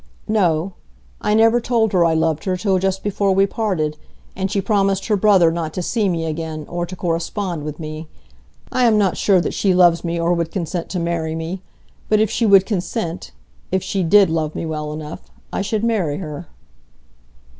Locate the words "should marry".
15.61-16.17